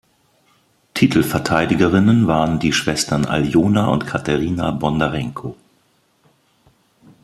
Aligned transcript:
Titelverteidigerinnen 0.95 2.25
waren 2.25 2.57
die 2.57 2.73
Schwestern 2.73 3.25
Aljona 3.27 3.87
und 3.89 4.07
Kateryna 4.07 4.71
Bondarenko. 4.71 5.55